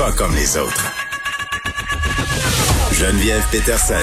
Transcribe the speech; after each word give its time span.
Pas 0.00 0.12
comme 0.12 0.34
les 0.34 0.56
autres. 0.56 0.94
Geneviève 2.90 3.44
Peterson. 3.52 3.94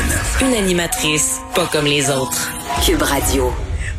Une 0.42 0.54
animatrice 0.54 1.39
pas 1.55 1.67
comme 1.71 1.85
les 1.85 2.12
autres. 2.12 2.51
Cube 2.85 3.01
Radio. 3.01 3.51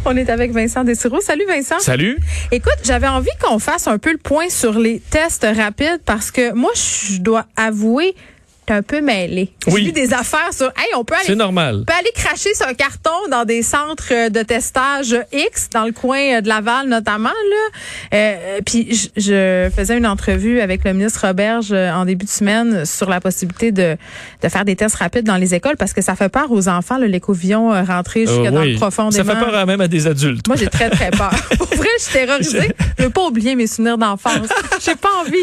On 0.05 0.17
est 0.17 0.31
avec 0.31 0.53
Vincent 0.53 0.85
Desiroux. 0.85 1.21
Salut 1.21 1.45
Vincent. 1.49 1.81
Salut. 1.81 2.17
Écoute, 2.53 2.79
j'avais 2.85 3.09
envie 3.09 3.33
qu'on 3.43 3.59
fasse 3.59 3.89
un 3.89 3.99
peu 3.99 4.13
le 4.13 4.19
point 4.19 4.49
sur 4.49 4.79
les 4.79 5.01
tests 5.11 5.45
rapides 5.57 6.01
parce 6.05 6.31
que 6.31 6.53
moi, 6.53 6.71
je 6.77 7.19
dois 7.19 7.47
avouer, 7.57 8.15
t'es 8.69 8.75
un 8.75 8.83
peu 8.83 9.01
mêlé. 9.01 9.51
J'ai 9.67 9.73
Oui. 9.73 9.85
vu 9.87 9.93
des 9.93 10.13
affaires 10.13 10.53
sur, 10.53 10.67
hey, 10.67 10.95
on 10.97 11.05
peut 11.05 11.15
aller, 11.15 11.25
C'est 11.27 11.35
normal. 11.35 11.79
on 11.83 11.85
peut 11.85 11.99
aller 11.99 12.13
cracher 12.15 12.55
sur 12.55 12.67
un 12.67 12.75
carton 12.75 13.11
dans 13.31 13.45
des 13.45 13.63
centres 13.63 14.13
euh, 14.13 14.29
de 14.29 14.43
testage 14.43 15.17
X, 15.33 15.69
dans 15.73 15.85
le 15.85 15.93
coin 15.93 16.19
euh, 16.19 16.41
de 16.41 16.49
Laval 16.49 16.89
notamment. 16.89 17.29
Là. 17.31 17.79
Euh, 18.15 18.61
puis 18.65 19.11
je, 19.17 19.71
faisais 19.75 19.97
une 19.97 20.07
entrevue 20.07 20.61
avec 20.61 20.85
le 20.85 20.93
ministre 20.93 21.27
Roberge 21.27 21.69
euh, 21.73 21.91
en 21.93 22.05
début 22.05 22.25
de 22.27 22.31
semaine 22.31 22.85
sur 22.85 23.09
la 23.09 23.21
possibilité 23.21 23.73
de, 23.73 23.97
de 24.43 24.49
faire 24.49 24.65
des 24.65 24.77
tests 24.77 24.97
rapides 24.97 25.25
dans 25.25 25.37
les 25.37 25.55
écoles 25.55 25.77
parce 25.77 25.93
que 25.93 26.03
ça 26.03 26.15
fait 26.15 26.29
peur 26.29 26.51
aux 26.51 26.69
enfants, 26.69 26.99
l'écovillon 26.99 27.71
rentré 27.85 28.27
jusque 28.27 28.39
Euh, 28.39 28.51
dans 28.51 28.61
oui. 28.61 28.73
le 28.73 28.79
profondément. 28.79 29.25
Ça 29.25 29.35
fait 29.35 29.41
peur 29.45 29.67
même 29.67 29.81
à 29.81 29.89
des 29.89 30.07
adultes. 30.07 30.47
Moi, 30.47 30.57
j'ai 30.57 30.69
très, 30.69 30.91
très 30.91 31.11
peur. 31.11 31.31
Pour 31.59 31.67
vrai, 31.69 31.89
je 31.99 32.03
suis 32.05 32.13
terrorisée. 32.13 32.71
Je 32.99 33.05
veux 33.05 33.11
pas 33.11 33.25
oublier 33.27 33.55
mes 33.57 33.67
souvenirs 33.67 33.99
d'enfance. 33.99 34.49
J'ai 34.85 34.95
pas 34.95 35.09
envie. 35.21 35.43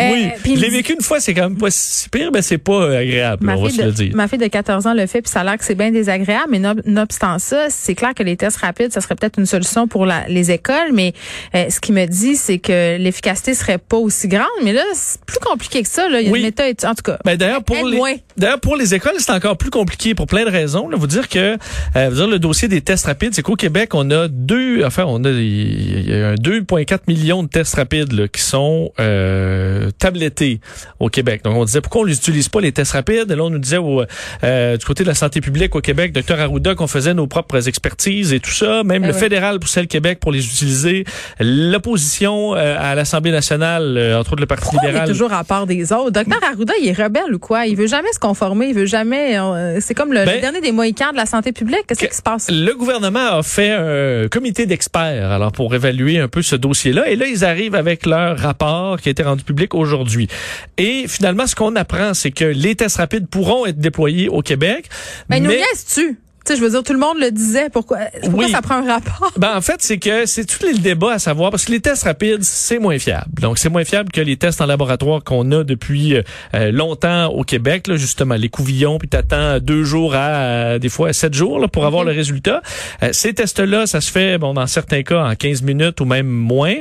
Euh, 0.00 0.10
oui. 0.12 0.30
Je 0.56 0.60
l'ai 0.60 0.70
vécu 0.70 0.92
une 0.92 1.00
fois, 1.02 1.20
c'est 1.20 1.34
quand 1.34 1.42
même 1.48 1.56
pas 1.58 1.70
si 1.70 2.08
pire, 2.08 2.30
mais 2.32 2.42
c'est 2.42 2.57
pas 2.58 2.96
agréable, 2.98 3.44
Ma 3.46 3.56
on 3.56 3.62
va 3.62 3.68
fille, 3.70 3.78
le 3.78 3.84
de, 3.86 3.90
dire. 3.92 4.10
ma 4.14 4.28
fille 4.28 4.38
de 4.38 4.46
14 4.46 4.86
ans 4.86 4.94
le 4.94 5.06
fait, 5.06 5.22
puis 5.22 5.30
ça 5.30 5.40
a 5.40 5.44
l'air 5.44 5.56
que 5.58 5.64
c'est 5.64 5.74
bien 5.74 5.90
désagréable, 5.90 6.48
mais 6.50 6.58
no- 6.58 6.74
nonobstant 6.84 7.38
ça, 7.38 7.66
c'est 7.70 7.94
clair 7.94 8.14
que 8.14 8.22
les 8.22 8.36
tests 8.36 8.58
rapides, 8.58 8.92
ça 8.92 9.00
serait 9.00 9.14
peut-être 9.14 9.38
une 9.38 9.46
solution 9.46 9.88
pour 9.88 10.06
la- 10.06 10.26
les 10.28 10.50
écoles, 10.50 10.92
mais 10.92 11.12
euh, 11.54 11.66
ce 11.70 11.80
qu'il 11.80 11.94
me 11.94 12.06
dit, 12.06 12.36
c'est 12.36 12.58
que 12.58 12.96
l'efficacité 12.98 13.54
serait 13.54 13.78
pas 13.78 13.96
aussi 13.96 14.28
grande, 14.28 14.46
mais 14.64 14.72
là, 14.72 14.82
c'est 14.94 15.20
plus 15.24 15.38
compliqué 15.38 15.82
que 15.82 15.88
ça. 15.88 16.08
Là. 16.08 16.20
Il 16.20 16.26
y 16.26 16.28
a 16.28 16.32
Oui. 16.32 16.40
une 16.40 16.46
méthode, 16.46 16.74
en 16.84 16.94
tout 16.94 17.02
cas. 17.02 17.18
Ben, 17.24 17.36
d'ailleurs 17.36 17.62
pour 17.64 17.86
les 17.86 18.22
d'ailleurs 18.36 18.60
pour 18.60 18.76
les 18.76 18.94
écoles 18.94 19.14
c'est 19.18 19.32
encore 19.32 19.56
plus 19.56 19.70
compliqué 19.70 20.14
pour 20.14 20.26
plein 20.26 20.44
de 20.44 20.50
raisons. 20.50 20.88
Là, 20.88 20.96
vous 20.96 21.06
dire 21.06 21.28
que 21.28 21.56
euh, 21.96 22.08
vous 22.08 22.14
dire 22.16 22.28
le 22.28 22.38
dossier 22.38 22.68
des 22.68 22.80
tests 22.80 23.06
rapides, 23.06 23.34
c'est 23.34 23.42
qu'au 23.42 23.56
Québec 23.56 23.94
on 23.94 24.10
a 24.10 24.28
deux 24.28 24.84
enfin 24.84 25.04
on 25.06 25.24
a 25.24 25.30
il 25.30 26.08
y 26.08 26.14
a 26.14 26.28
un 26.30 26.34
2,4 26.34 27.00
millions 27.08 27.42
de 27.42 27.48
tests 27.48 27.74
rapides 27.74 28.12
là, 28.12 28.28
qui 28.28 28.42
sont 28.42 28.92
euh, 29.00 29.90
tablettés 29.98 30.60
au 31.00 31.08
Québec. 31.08 31.42
Donc 31.44 31.56
on 31.56 31.64
disait 31.64 31.80
pourquoi 31.80 32.02
on 32.02 32.04
n'utilise 32.48 32.50
pas 32.50 32.60
les 32.60 32.72
tests 32.72 32.92
rapides. 32.92 33.30
Et 33.30 33.36
là 33.36 33.42
on 33.44 33.50
nous 33.50 33.58
disait 33.58 33.76
au, 33.78 34.02
euh, 34.44 34.76
du 34.76 34.84
côté 34.84 35.02
de 35.04 35.08
la 35.08 35.14
santé 35.14 35.40
publique 35.40 35.74
au 35.76 35.80
Québec, 35.80 36.12
docteur 36.12 36.40
Arruda, 36.40 36.74
qu'on 36.74 36.86
faisait 36.86 37.14
nos 37.14 37.26
propres 37.26 37.68
expertises 37.68 38.32
et 38.32 38.40
tout 38.40 38.50
ça. 38.50 38.82
Même 38.84 39.04
Ah 39.04 39.08
le 39.08 39.12
ouais. 39.12 39.18
fédéral 39.18 39.58
poussait 39.58 39.80
le 39.80 39.86
Québec 39.86 40.18
pour 40.20 40.32
les 40.32 40.44
utiliser. 40.44 41.04
L'opposition 41.40 42.54
euh, 42.54 42.76
à 42.78 42.94
l'Assemblée 42.94 43.30
nationale, 43.30 43.96
euh, 43.96 44.18
entre 44.18 44.32
autres 44.32 44.40
le 44.40 44.46
Parti 44.46 44.62
Pourquoi 44.64 44.80
on 44.82 44.84
est 44.84 44.88
libéral. 44.88 45.08
toujours 45.08 45.32
à 45.32 45.44
part 45.44 45.66
des 45.66 45.92
autres? 45.92 46.10
Docteur 46.10 46.40
Arruda, 46.44 46.72
il 46.80 46.88
est 46.88 46.92
rebelle 47.02 47.34
ou 47.34 47.38
quoi? 47.38 47.66
Il 47.66 47.76
veut 47.76 47.86
jamais 47.86 48.12
se 48.12 48.18
conformer, 48.18 48.68
il 48.68 48.74
veut 48.74 48.86
jamais. 48.86 49.38
euh, 49.38 49.78
c'est 49.80 49.94
comme 49.94 50.12
le, 50.12 50.24
Ben, 50.24 50.36
le 50.36 50.40
dernier 50.40 50.60
des 50.60 50.72
Mohicans 50.72 51.12
de 51.12 51.16
la 51.16 51.26
santé 51.26 51.52
publique. 51.52 51.82
Qu'est-ce 51.86 52.00
que- 52.00 52.06
qui 52.06 52.16
se 52.16 52.22
passe? 52.22 52.48
Le 52.50 52.72
gouvernement 52.74 53.38
a 53.38 53.42
fait 53.42 53.70
un 53.72 54.28
comité 54.28 54.66
d'experts 54.66 55.30
alors 55.30 55.52
pour 55.52 55.74
évaluer 55.74 56.18
un 56.18 56.28
peu 56.28 56.42
ce 56.42 56.56
dossier-là 56.56 57.08
et 57.10 57.16
là 57.16 57.26
ils 57.26 57.44
arrivent 57.44 57.74
avec 57.74 58.06
leur 58.06 58.38
rapport 58.38 59.00
qui 59.00 59.08
a 59.08 59.12
été 59.12 59.22
rendu 59.22 59.44
public 59.44 59.74
aujourd'hui. 59.74 60.28
Et 60.76 61.04
finalement 61.08 61.46
ce 61.46 61.54
qu'on 61.54 61.74
apprend 61.76 62.14
c'est 62.14 62.30
que 62.38 62.44
les 62.44 62.76
tests 62.76 62.98
rapides 62.98 63.28
pourront 63.28 63.66
être 63.66 63.78
déployés 63.78 64.28
au 64.28 64.42
Québec. 64.42 64.88
Ben, 65.28 65.42
nous 65.42 65.50
mais 65.50 65.56
niaises-tu? 65.56 66.14
Tu 66.14 66.18
sais, 66.48 66.56
je 66.56 66.62
veux 66.62 66.70
dire, 66.70 66.82
tout 66.82 66.92
le 66.92 66.98
monde 66.98 67.18
le 67.18 67.30
disait. 67.30 67.68
Pourquoi, 67.70 67.98
pourquoi 68.22 68.44
Oui. 68.44 68.50
ça 68.50 68.60
prend 68.62 68.76
un 68.76 68.86
rapport? 68.92 69.32
Ben, 69.36 69.56
en 69.56 69.60
fait, 69.60 69.76
c'est 69.80 69.98
que 69.98 70.26
c'est 70.26 70.44
tout 70.44 70.64
le 70.66 70.78
débat 70.78 71.12
à 71.14 71.18
savoir 71.18 71.50
parce 71.50 71.64
que 71.64 71.72
les 71.72 71.80
tests 71.80 72.04
rapides, 72.04 72.42
c'est 72.42 72.78
moins 72.78 72.98
fiable. 72.98 73.26
Donc, 73.40 73.58
c'est 73.58 73.68
moins 73.68 73.84
fiable 73.84 74.10
que 74.10 74.20
les 74.20 74.36
tests 74.36 74.60
en 74.60 74.66
laboratoire 74.66 75.22
qu'on 75.24 75.50
a 75.52 75.64
depuis 75.64 76.16
euh, 76.16 76.70
longtemps 76.72 77.26
au 77.26 77.44
Québec, 77.44 77.86
là, 77.86 77.96
justement, 77.96 78.34
les 78.34 78.48
couvillons, 78.48 78.98
puis 78.98 79.08
t'attends 79.08 79.58
deux 79.60 79.84
jours 79.84 80.14
à 80.14 80.28
euh, 80.28 80.78
des 80.78 80.88
fois 80.88 81.12
sept 81.12 81.34
jours 81.34 81.58
là, 81.58 81.68
pour 81.68 81.86
avoir 81.86 82.04
le 82.04 82.12
résultat. 82.12 82.62
Euh, 83.02 83.10
ces 83.12 83.34
tests-là, 83.34 83.86
ça 83.86 84.00
se 84.00 84.10
fait, 84.10 84.38
bon, 84.38 84.54
dans 84.54 84.66
certains 84.66 85.02
cas, 85.02 85.24
en 85.24 85.34
15 85.34 85.62
minutes 85.62 86.00
ou 86.00 86.04
même 86.04 86.26
moins. 86.26 86.74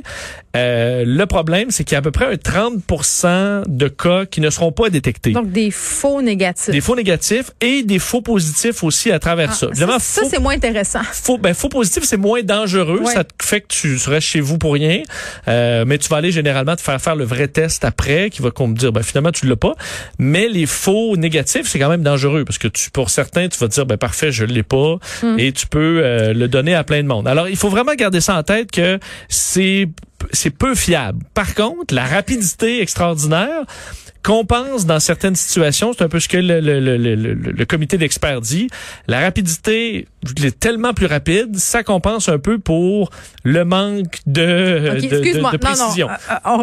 Euh, 0.55 1.03
le 1.05 1.25
problème, 1.27 1.69
c'est 1.69 1.83
qu'il 1.83 1.93
y 1.93 1.95
a 1.95 1.99
à 1.99 2.01
peu 2.01 2.11
près 2.11 2.25
un 2.25 2.37
30% 2.37 3.63
de 3.67 3.87
cas 3.87 4.25
qui 4.25 4.41
ne 4.41 4.49
seront 4.49 4.71
pas 4.71 4.89
détectés. 4.89 5.31
Donc, 5.31 5.51
des 5.51 5.71
faux 5.71 6.21
négatifs. 6.21 6.69
des 6.71 6.81
faux 6.81 6.95
négatifs 6.95 7.51
et 7.61 7.83
des 7.83 7.99
faux 7.99 8.21
positifs 8.21 8.83
aussi 8.83 9.11
à 9.11 9.19
travers 9.19 9.49
Ah, 9.51 9.55
ça. 9.57 9.67
Évidemment, 9.67 9.97
c'est 9.99 10.39
moins 10.39 10.53
intéressant. 10.53 11.01
faux, 11.11 11.37
ben, 11.37 11.53
faux 11.53 11.69
positif, 11.69 12.03
c'est 12.03 12.17
moins 12.17 12.43
dangereux. 12.43 13.01
Ouais. 13.01 13.13
Ça 13.13 13.23
te 13.23 13.33
fait 13.43 13.61
que 13.61 13.67
tu 13.67 13.97
restes 14.07 14.27
chez 14.27 14.39
vous 14.39 14.57
pour 14.57 14.73
rien. 14.73 15.03
Euh, 15.47 15.85
mais 15.85 15.97
tu 15.97 16.09
vas 16.09 16.17
aller 16.17 16.31
généralement 16.31 16.75
te 16.75 16.81
faire 16.81 16.99
faire 17.01 17.15
le 17.15 17.25
vrai 17.25 17.47
test 17.47 17.83
après, 17.85 18.29
qui 18.29 18.41
va 18.41 18.51
qu'on 18.51 18.67
me 18.67 18.75
dire, 18.75 18.91
ben, 18.91 19.03
finalement, 19.03 19.31
tu 19.31 19.47
l'as 19.47 19.55
pas. 19.55 19.73
Mais 20.19 20.47
les 20.47 20.65
faux 20.65 21.17
négatifs, 21.17 21.67
c'est 21.67 21.79
quand 21.79 21.89
même 21.89 22.03
dangereux 22.03 22.45
parce 22.45 22.57
que 22.57 22.67
tu, 22.67 22.91
pour 22.91 23.09
certains, 23.09 23.47
tu 23.49 23.57
vas 23.59 23.67
te 23.67 23.73
dire, 23.73 23.85
ben, 23.85 23.97
parfait, 23.97 24.31
je 24.31 24.45
l'ai 24.45 24.63
pas. 24.63 24.97
Hmm. 25.23 25.39
Et 25.39 25.51
tu 25.51 25.67
peux 25.67 26.01
euh, 26.03 26.33
le 26.33 26.47
donner 26.47 26.75
à 26.75 26.83
plein 26.83 27.01
de 27.01 27.07
monde. 27.07 27.27
Alors, 27.27 27.49
il 27.49 27.57
faut 27.57 27.69
vraiment 27.69 27.95
garder 27.95 28.21
ça 28.21 28.37
en 28.37 28.43
tête 28.43 28.71
que 28.71 28.99
c'est, 29.29 29.87
c'est 30.31 30.49
peu 30.49 30.75
fiable. 30.75 31.23
Par 31.33 31.55
contre, 31.55 31.93
la 31.93 32.05
rapidité 32.05 32.81
extraordinaire, 32.81 33.65
qu'on 34.23 34.45
pense 34.45 34.85
dans 34.85 34.99
certaines 34.99 35.35
situations, 35.35 35.93
c'est 35.93 36.03
un 36.03 36.09
peu 36.09 36.19
ce 36.19 36.27
que 36.27 36.37
le, 36.37 36.59
le, 36.59 36.79
le, 36.79 36.97
le, 36.97 37.65
comité 37.65 37.97
d'experts 37.97 38.41
dit, 38.41 38.69
la 39.07 39.21
rapidité 39.21 40.07
est 40.43 40.59
tellement 40.59 40.93
plus 40.93 41.05
rapide, 41.05 41.55
ça 41.57 41.83
compense 41.83 42.27
un 42.29 42.39
peu 42.39 42.57
pour 42.59 43.09
le 43.43 43.63
manque 43.65 44.17
de, 44.25 44.89
OK, 44.91 45.01
de- 45.01 45.07
de, 45.07 45.15
excuse-moi. 45.17 45.51
de 45.51 45.57
non, 45.57 45.69
non. 45.69 45.75
précision. 45.75 46.09
euh, 46.09 46.13
euh, 46.31 46.57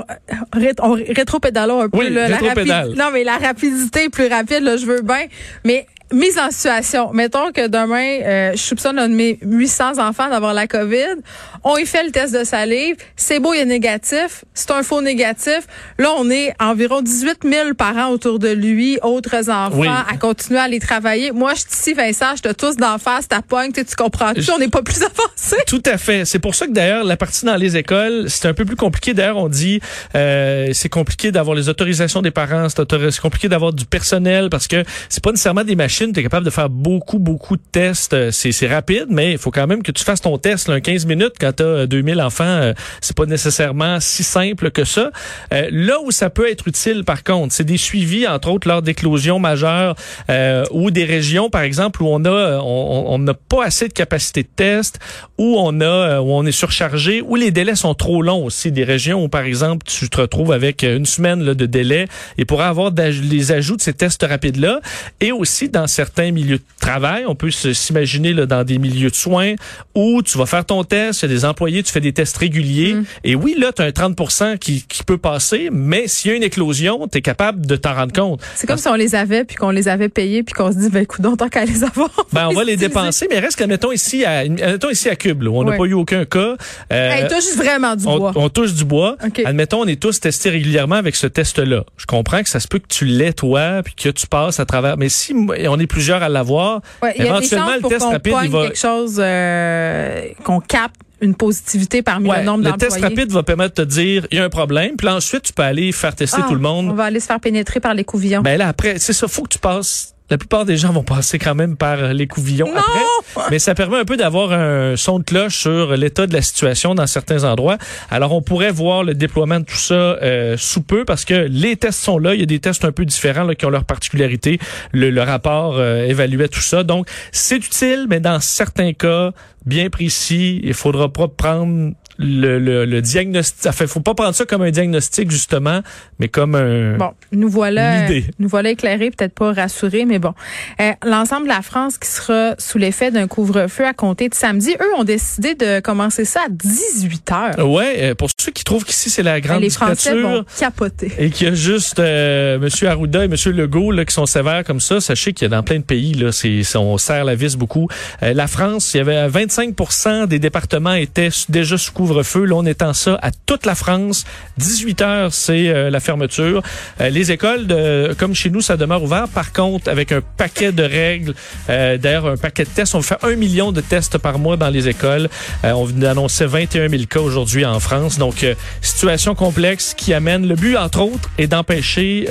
on, 0.52 0.58
ré- 0.58 0.72
on 0.82 0.92
rétro-pédalons 1.14 1.80
un 1.82 1.88
peu. 1.88 1.98
Oui, 1.98 2.10
là, 2.10 2.28
la 2.28 2.36
rétro-pédale. 2.36 2.88
rapi- 2.90 2.98
Non, 2.98 3.10
mais 3.12 3.24
la 3.24 3.38
rapidité 3.38 4.04
est 4.04 4.10
plus 4.10 4.26
rapide, 4.28 4.62
là, 4.62 4.76
je 4.76 4.86
veux 4.86 5.02
bien. 5.02 5.26
Mais 5.64 5.86
mise 6.12 6.38
en 6.38 6.50
situation. 6.50 7.10
Mettons 7.12 7.50
que 7.52 7.66
demain, 7.66 8.20
euh, 8.22 8.52
je 8.52 8.58
soupçonne 8.58 8.98
un 8.98 9.08
de 9.08 9.14
mes 9.14 9.38
800 9.42 9.98
enfants 9.98 10.28
d'avoir 10.28 10.54
la 10.54 10.66
COVID. 10.66 11.16
On 11.64 11.76
y 11.76 11.86
fait 11.86 12.04
le 12.04 12.10
test 12.10 12.32
de 12.38 12.44
salive. 12.44 12.96
C'est 13.16 13.40
beau, 13.40 13.54
il 13.54 13.60
est 13.60 13.64
négatif. 13.64 14.44
C'est 14.52 14.70
un 14.70 14.82
faux 14.82 15.00
négatif. 15.00 15.60
Là, 15.98 16.10
on 16.18 16.30
est 16.30 16.54
environ 16.60 17.00
18 17.02 17.38
000 17.42 17.74
parents 17.74 18.08
autour 18.10 18.38
de 18.38 18.48
lui, 18.48 18.98
autres 19.02 19.50
enfants, 19.50 19.70
Oui. 19.76 19.88
à 19.88 20.16
continuer 20.18 20.60
à 20.60 20.64
aller 20.64 20.78
travailler. 20.78 21.32
Moi, 21.32 21.54
je 21.54 21.60
suis 21.60 21.68
ici, 21.72 21.94
Vincent, 21.94 22.36
je 22.36 22.42
te 22.42 22.52
tous 22.52 22.76
d'en 22.76 22.98
face, 22.98 23.26
ta 23.26 23.40
pogne, 23.42 23.72
tu 23.72 23.82
comprends-tu? 23.96 24.42
Je- 24.42 24.52
On 24.52 24.58
n'est 24.58 24.68
pas 24.68 24.82
plus 24.82 25.02
avancé. 25.02 25.56
Tout 25.66 25.82
à 25.86 25.96
fait. 25.98 26.24
C'est 26.26 26.38
pour 26.38 26.54
ça 26.54 26.66
que 26.66 26.72
d'ailleurs 26.72 27.02
la 27.04 27.16
partie 27.16 27.44
dans 27.44 27.56
les 27.56 27.76
écoles, 27.76 28.26
c'est 28.28 28.46
un 28.46 28.54
peu 28.54 28.64
plus 28.64 28.76
compliqué. 28.76 29.14
D'ailleurs, 29.14 29.38
on 29.38 29.48
dit 29.48 29.80
euh, 30.14 30.68
c'est 30.74 30.88
compliqué 30.88 31.32
d'avoir 31.32 31.56
les 31.56 31.68
autorisations 31.68 32.22
des 32.22 32.30
parents, 32.30 32.68
c'est 32.68 33.20
compliqué 33.20 33.48
d'avoir 33.48 33.72
du 33.72 33.84
personnel 33.86 34.48
parce 34.50 34.68
que 34.68 34.84
c'est 35.08 35.22
pas 35.24 35.30
nécessairement 35.30 35.64
des 35.64 35.74
machines. 35.76 35.93
Tu 35.96 36.20
es 36.20 36.22
capable 36.22 36.44
de 36.44 36.50
faire 36.50 36.68
beaucoup 36.68 37.18
beaucoup 37.18 37.56
de 37.56 37.62
tests. 37.70 38.14
Euh, 38.14 38.30
C'est 38.32 38.66
rapide, 38.66 39.06
mais 39.10 39.32
il 39.32 39.38
faut 39.38 39.50
quand 39.52 39.66
même 39.66 39.82
que 39.82 39.92
tu 39.92 40.02
fasses 40.02 40.20
ton 40.20 40.38
test 40.38 40.68
là, 40.68 40.76
en 40.76 40.80
15 40.80 41.06
minutes 41.06 41.34
quand 41.40 41.52
tu 41.56 41.62
as 41.62 41.86
2000 41.86 42.20
enfants. 42.20 42.44
euh, 42.44 42.74
c'est 43.00 43.16
pas 43.16 43.26
nécessairement 43.26 44.00
si 44.00 44.24
simple 44.24 44.70
que 44.70 44.84
ça. 44.84 45.10
Euh, 45.52 45.68
là 45.70 45.98
où 46.04 46.10
ça 46.10 46.30
peut 46.30 46.50
être 46.50 46.66
utile, 46.66 47.04
par 47.04 47.22
contre, 47.22 47.54
c'est 47.54 47.64
des 47.64 47.76
suivis 47.76 48.26
entre 48.26 48.50
autres 48.50 48.66
lors 48.68 48.82
d'éclosions 48.82 49.38
majeures 49.38 49.94
euh, 50.30 50.64
ou 50.72 50.90
des 50.90 51.04
régions, 51.04 51.48
par 51.50 51.62
exemple, 51.62 52.02
où 52.02 52.08
on 52.08 52.24
a 52.24 52.60
on 52.60 53.14
on 53.14 53.18
n'a 53.18 53.34
pas 53.34 53.64
assez 53.64 53.88
de 53.88 53.92
capacité 53.92 54.42
de 54.42 54.48
test, 54.54 54.98
où 55.38 55.56
on 55.58 55.80
a 55.80 55.84
euh, 55.84 56.18
où 56.18 56.32
on 56.32 56.44
est 56.44 56.52
surchargé, 56.52 57.22
où 57.22 57.36
les 57.36 57.50
délais 57.50 57.76
sont 57.76 57.94
trop 57.94 58.22
longs 58.22 58.44
aussi. 58.44 58.72
Des 58.72 58.84
régions 58.84 59.22
où, 59.22 59.28
par 59.28 59.42
exemple, 59.44 59.86
tu 59.86 60.08
te 60.08 60.20
retrouves 60.20 60.52
avec 60.52 60.82
une 60.82 61.06
semaine 61.06 61.42
là, 61.42 61.54
de 61.54 61.66
délai 61.66 62.06
et 62.38 62.44
pour 62.44 62.62
avoir 62.62 62.90
les 62.90 63.52
ajouts 63.52 63.76
de 63.76 63.82
ces 63.82 63.92
tests 63.92 64.24
rapides 64.28 64.56
là, 64.56 64.80
et 65.20 65.30
aussi 65.30 65.68
dans 65.68 65.83
certains 65.86 66.30
milieux 66.30 66.58
de 66.58 66.62
travail, 66.80 67.24
on 67.26 67.34
peut 67.34 67.50
s'imaginer 67.50 68.32
là, 68.32 68.46
dans 68.46 68.64
des 68.64 68.78
milieux 68.78 69.10
de 69.10 69.14
soins 69.14 69.54
où 69.94 70.22
tu 70.22 70.36
vas 70.38 70.46
faire 70.46 70.64
ton 70.64 70.84
test, 70.84 71.22
il 71.22 71.28
y 71.28 71.32
a 71.32 71.34
des 71.34 71.44
employés, 71.44 71.82
tu 71.82 71.92
fais 71.92 72.00
des 72.00 72.12
tests 72.12 72.36
réguliers, 72.36 72.96
et 73.24 73.34
oui 73.34 73.54
là, 73.58 73.72
tu 73.72 73.82
as 73.82 73.86
un 73.86 73.90
30% 73.90 74.58
qui, 74.58 74.84
qui 74.88 75.02
peut 75.04 75.18
passer, 75.18 75.68
mais 75.72 76.08
s'il 76.08 76.30
y 76.30 76.34
a 76.34 76.36
une 76.36 76.42
éclosion, 76.42 77.06
tu 77.08 77.18
es 77.18 77.22
capable 77.22 77.66
de 77.66 77.76
t'en 77.76 77.94
rendre 77.94 78.12
compte. 78.12 78.40
C'est 78.54 78.66
comme 78.66 78.76
si 78.78 78.88
on 78.88 78.94
les 78.94 79.14
avait, 79.14 79.44
puis 79.44 79.56
qu'on 79.56 79.70
les 79.70 79.88
avait 79.88 80.08
payés, 80.08 80.42
puis 80.42 80.54
qu'on 80.54 80.72
se 80.72 80.78
dit, 80.78 80.88
ben 80.90 81.02
écoute, 81.02 81.20
tant 81.38 81.48
qu'à 81.48 81.64
les 81.64 81.84
avoir. 81.84 82.10
Ben, 82.32 82.48
on 82.48 82.54
va 82.54 82.64
les 82.64 82.76
dépenser, 82.76 83.26
mais 83.30 83.38
reste 83.38 83.58
que, 83.58 83.64
mettons 83.64 83.92
ici 83.92 84.24
à, 84.24 84.38
admettons 84.38 84.90
ici 84.90 85.08
à 85.08 85.16
Cube, 85.16 85.42
là, 85.42 85.50
où 85.50 85.58
on 85.58 85.64
n'a 85.64 85.76
pas 85.76 85.84
eu 85.84 85.92
aucun 85.94 86.24
cas. 86.24 86.56
euh, 86.92 87.10
Hey, 87.10 87.28
touche 87.28 87.54
vraiment 87.56 87.94
du 87.96 88.06
on, 88.06 88.18
bois. 88.18 88.32
on 88.34 88.48
touche 88.48 88.72
du 88.74 88.84
bois. 88.84 89.16
Admettons, 89.44 89.82
on 89.82 89.86
est 89.86 90.00
tous 90.00 90.18
testés 90.20 90.50
régulièrement 90.50 90.96
avec 90.96 91.14
ce 91.16 91.26
test-là. 91.26 91.84
Je 91.96 92.06
comprends 92.06 92.42
que 92.42 92.48
ça 92.48 92.60
se 92.60 92.66
peut 92.68 92.78
que 92.78 92.88
tu 92.88 93.04
l'aies 93.04 93.32
toi, 93.32 93.82
puis 93.84 93.94
que 93.94 94.08
tu 94.08 94.26
passes 94.26 94.58
à 94.60 94.64
travers. 94.64 94.96
Mais 94.96 95.08
si 95.08 95.32
m- 95.32 95.52
on 95.74 95.80
est 95.80 95.86
plusieurs 95.86 96.22
à 96.22 96.28
l'avoir, 96.28 96.80
Ouais, 97.02 97.12
éventuellement 97.16 97.74
le 97.74 97.80
pour 97.80 97.90
test 97.90 98.02
qu'on 98.02 98.10
rapide, 98.12 98.34
il 98.44 98.50
va. 98.50 98.62
quelque 98.62 98.78
chose, 98.78 99.16
euh, 99.18 100.20
qu'on 100.44 100.60
capte 100.60 100.96
une 101.20 101.34
positivité 101.34 102.02
parmi 102.02 102.28
Ouais, 102.28 102.40
le 102.40 102.44
nombre 102.44 102.64
le 102.64 102.70
d'employés. 102.70 102.92
test 102.92 103.02
rapide 103.02 103.30
va 103.32 103.42
permettre 103.42 103.74
de 103.76 103.84
te 103.84 103.88
dire 103.88 104.26
il 104.30 104.36
y 104.38 104.40
a 104.40 104.44
un 104.44 104.48
problème, 104.50 104.96
puis 104.96 105.06
là, 105.06 105.14
ensuite 105.16 105.42
tu 105.42 105.52
peux 105.52 105.62
aller 105.62 105.90
faire 105.92 106.14
tester 106.14 106.40
Ah, 106.42 106.46
tout 106.48 106.54
le 106.54 106.60
On 106.66 106.82
monde. 106.82 106.96
va 106.96 107.04
aller 107.04 107.20
se 107.20 107.26
faire 107.26 107.40
pénétrer 107.40 107.80
par 107.80 107.94
les 107.94 108.04
couvillons. 108.04 108.42
Ben 108.42 108.58
là 108.58 108.68
après, 108.68 108.98
c'est 108.98 109.12
ça, 109.12 109.26
faut 109.28 109.42
que 109.42 109.48
tu 109.48 109.58
passes 109.58 110.13
La 110.30 110.38
plupart 110.38 110.64
des 110.64 110.78
gens 110.78 110.90
vont 110.90 111.02
passer 111.02 111.38
quand 111.38 111.54
même 111.54 111.76
par 111.76 112.14
les 112.14 112.26
couvillons 112.26 112.72
Non! 112.72 112.80
après, 112.80 113.48
mais 113.50 113.58
ça 113.58 113.74
permet 113.74 113.98
un 113.98 114.06
peu 114.06 114.16
d'avoir 114.16 114.52
un 114.52 114.96
son 114.96 115.18
de 115.18 115.24
cloche 115.24 115.58
sur 115.58 115.96
l'état 115.96 116.26
de 116.26 116.32
la 116.32 116.40
situation 116.40 116.94
dans 116.94 117.06
certains 117.06 117.44
endroits. 117.44 117.76
Alors, 118.10 118.32
on 118.32 118.40
pourrait 118.40 118.72
voir 118.72 119.04
le 119.04 119.14
déploiement 119.14 119.60
de 119.60 119.66
tout 119.66 119.76
ça 119.76 119.94
euh, 119.94 120.56
sous 120.56 120.80
peu 120.80 121.04
parce 121.04 121.26
que 121.26 121.34
les 121.34 121.76
tests 121.76 122.00
sont 122.00 122.18
là. 122.18 122.32
Il 122.32 122.40
y 122.40 122.42
a 122.42 122.46
des 122.46 122.58
tests 122.58 122.86
un 122.86 122.92
peu 122.92 123.04
différents 123.04 123.44
là, 123.44 123.54
qui 123.54 123.66
ont 123.66 123.70
leur 123.70 123.84
particularité. 123.84 124.58
Le, 124.92 125.10
le 125.10 125.22
rapport 125.22 125.74
euh, 125.76 126.06
évaluait 126.06 126.48
tout 126.48 126.62
ça. 126.62 126.84
Donc, 126.84 127.06
c'est 127.30 127.56
utile, 127.56 128.06
mais 128.08 128.20
dans 128.20 128.40
certains 128.40 128.94
cas 128.94 129.32
bien 129.66 129.90
précis, 129.90 130.60
il 130.64 130.74
faudra 130.74 131.12
pas 131.12 131.28
prendre 131.28 131.92
le, 132.18 132.58
le, 132.58 132.84
le 132.84 133.02
diagnostic. 133.02 133.66
Enfin, 133.66 133.86
faut 133.86 134.00
pas 134.00 134.14
prendre 134.14 134.34
ça 134.34 134.44
comme 134.44 134.62
un 134.62 134.70
diagnostic 134.70 135.30
justement, 135.30 135.80
mais 136.18 136.28
comme 136.28 136.54
un. 136.54 136.96
Bon, 136.96 137.12
nous 137.32 137.48
voilà, 137.48 138.04
idée. 138.04 138.24
nous 138.38 138.48
voilà 138.48 138.70
éclairés, 138.70 139.10
peut-être 139.10 139.34
pas 139.34 139.52
rassurés, 139.52 140.04
mais 140.04 140.18
bon. 140.18 140.34
Euh, 140.80 140.92
L'ensemble 141.04 141.44
de 141.44 141.48
la 141.52 141.62
France 141.62 141.98
qui 141.98 142.08
sera 142.08 142.54
sous 142.58 142.78
l'effet 142.78 143.10
d'un 143.10 143.26
couvre-feu 143.26 143.84
à 143.86 143.92
compter 143.92 144.28
de 144.28 144.34
samedi, 144.34 144.74
eux 144.80 144.94
ont 144.98 145.04
décidé 145.04 145.54
de 145.54 145.80
commencer 145.80 146.24
ça 146.24 146.40
à 146.46 146.48
18 146.50 147.32
heures. 147.32 147.68
Ouais, 147.68 147.96
euh, 148.00 148.14
pour 148.14 148.28
ceux 148.38 148.52
qui 148.52 148.64
trouvent 148.64 148.84
qu'ici 148.84 149.10
c'est 149.10 149.22
la 149.22 149.40
grande 149.40 149.62
les 149.62 149.70
Français 149.70 150.20
vont 150.20 150.44
capoter. 150.58 151.12
Et 151.18 151.30
qu'il 151.30 151.48
y 151.48 151.50
a 151.50 151.54
juste 151.54 151.98
euh, 151.98 152.56
M. 152.56 152.88
Arruda 152.88 153.24
et 153.24 153.24
M. 153.24 153.34
Legault 153.52 153.90
là, 153.92 154.04
qui 154.04 154.14
sont 154.14 154.26
sévères 154.26 154.64
comme 154.64 154.80
ça. 154.80 155.00
Sachez 155.00 155.32
qu'il 155.32 155.44
y 155.44 155.52
a 155.52 155.56
dans 155.56 155.62
plein 155.62 155.78
de 155.78 155.84
pays, 155.84 156.14
là, 156.14 156.32
c'est, 156.32 156.62
on 156.76 156.98
serre 156.98 157.24
la 157.24 157.34
vis 157.34 157.56
beaucoup. 157.56 157.88
Euh, 158.22 158.32
la 158.34 158.46
France, 158.46 158.94
il 158.94 158.98
y 158.98 159.00
avait 159.00 159.28
25% 159.28 160.26
des 160.26 160.38
départements 160.38 160.94
étaient 160.94 161.30
déjà 161.48 161.78
sous 161.78 161.92
couvre-feu. 162.04 162.44
Là, 162.44 162.56
on 162.56 162.66
étend 162.66 162.92
ça 162.92 163.18
à 163.22 163.30
toute 163.46 163.64
la 163.64 163.74
France. 163.74 164.24
18 164.58 165.02
heures, 165.02 165.32
c'est 165.32 165.68
euh, 165.68 165.88
la 165.90 166.00
fermeture. 166.00 166.62
Euh, 167.00 167.08
les 167.08 167.32
écoles, 167.32 167.66
de, 167.66 168.14
comme 168.18 168.34
chez 168.34 168.50
nous, 168.50 168.60
ça 168.60 168.76
demeure 168.76 169.02
ouvert. 169.02 169.26
Par 169.28 169.52
contre, 169.52 169.88
avec 169.90 170.12
un 170.12 170.20
paquet 170.36 170.70
de 170.72 170.82
règles, 170.82 171.34
euh, 171.70 171.96
d'ailleurs, 171.96 172.26
un 172.26 172.36
paquet 172.36 172.64
de 172.64 172.68
tests. 172.68 172.94
On 172.94 173.00
fait 173.02 173.16
un 173.22 173.36
million 173.36 173.72
de 173.72 173.80
tests 173.80 174.18
par 174.18 174.38
mois 174.38 174.56
dans 174.58 174.68
les 174.68 174.86
écoles. 174.88 175.28
Euh, 175.64 175.72
on 175.72 175.86
d'annoncer 175.86 176.44
21 176.46 176.88
000 176.88 177.04
cas 177.08 177.20
aujourd'hui 177.20 177.64
en 177.64 177.80
France. 177.80 178.18
Donc, 178.18 178.44
euh, 178.44 178.54
situation 178.82 179.34
complexe 179.34 179.94
qui 179.96 180.12
amène 180.12 180.46
le 180.46 180.56
but, 180.56 180.76
entre 180.76 181.00
autres, 181.00 181.30
est 181.38 181.46
d'empêcher 181.46 182.26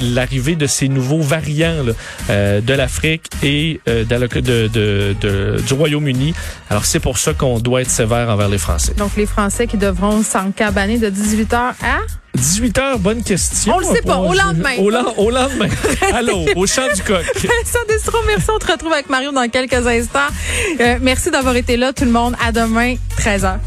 l'arrivée 0.00 0.56
de 0.56 0.66
ces 0.66 0.88
nouveaux 0.88 1.20
variants 1.20 1.82
là, 2.28 2.60
de 2.60 2.74
l'Afrique 2.74 3.26
et 3.42 3.80
de- 3.86 4.02
de- 4.04 5.14
de- 5.20 5.60
du 5.66 5.74
Royaume-Uni. 5.74 6.34
Alors, 6.70 6.84
c'est 6.84 7.00
pour 7.00 7.18
ça 7.18 7.34
qu'on 7.34 7.58
doit 7.58 7.82
être 7.82 7.90
sévère 7.90 8.28
envers 8.30 8.48
les 8.48 8.58
Français. 8.58 8.92
Donc, 9.04 9.16
les 9.18 9.26
Français 9.26 9.66
qui 9.66 9.76
devront 9.76 10.22
s'encabaner 10.22 10.96
de 10.96 11.10
18 11.10 11.52
heures 11.52 11.74
à... 11.82 11.98
18 12.34 12.78
heures, 12.78 12.98
bonne 12.98 13.22
question. 13.22 13.74
On 13.74 13.78
le 13.78 13.84
sait 13.84 14.00
pas, 14.00 14.16
au 14.16 14.32
lendemain. 14.32 14.76
Au, 14.78 15.24
au 15.24 15.30
lendemain. 15.30 15.68
Allô, 16.14 16.46
au 16.56 16.66
champ 16.66 16.88
du 16.94 17.02
coq. 17.02 17.22
Destro, 17.86 18.16
merci. 18.26 18.46
On 18.50 18.58
te 18.58 18.72
retrouve 18.72 18.94
avec 18.94 19.10
Mario 19.10 19.30
dans 19.30 19.46
quelques 19.50 19.86
instants. 19.86 20.20
Euh, 20.80 20.96
merci 21.02 21.30
d'avoir 21.30 21.54
été 21.54 21.76
là, 21.76 21.92
tout 21.92 22.06
le 22.06 22.12
monde. 22.12 22.34
À 22.42 22.50
demain, 22.50 22.94
13h. 23.18 23.58